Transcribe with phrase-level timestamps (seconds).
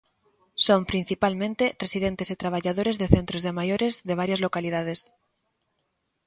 [0.65, 4.99] Son principalmente residentes e traballadores de centros de maiores de varias localidades.